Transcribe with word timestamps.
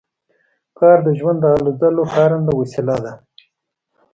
کار 0.79 0.97
د 1.07 1.09
ژوندانه 1.19 1.53
د 1.57 1.59
هلو 1.61 1.71
ځلو 1.81 2.03
کارنده 2.15 2.53
وسیله 2.61 2.95
ده. 3.03 3.13